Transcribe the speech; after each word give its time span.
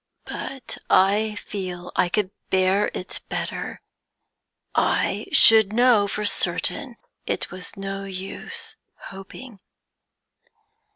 But 0.25 0.79
I 0.89 1.35
feel 1.45 1.91
I 1.95 2.09
could 2.09 2.31
bear 2.49 2.89
it 2.95 3.21
better; 3.29 3.81
I 4.73 5.27
should 5.31 5.73
know 5.73 6.07
for 6.07 6.25
certain 6.25 6.97
it 7.27 7.51
was 7.51 7.77
no 7.77 8.05
use 8.05 8.75
hoping.' 9.11 9.59